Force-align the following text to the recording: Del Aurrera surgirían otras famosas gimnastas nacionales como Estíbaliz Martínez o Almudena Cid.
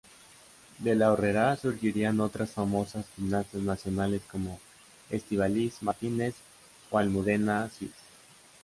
Del 0.79 1.03
Aurrera 1.03 1.55
surgirían 1.57 2.21
otras 2.21 2.49
famosas 2.49 3.05
gimnastas 3.15 3.61
nacionales 3.61 4.23
como 4.31 4.59
Estíbaliz 5.11 5.79
Martínez 5.83 6.33
o 6.89 6.97
Almudena 6.97 7.69
Cid. 7.69 7.91